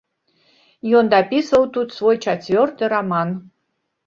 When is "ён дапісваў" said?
0.99-1.67